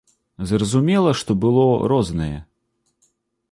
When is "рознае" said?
1.93-2.33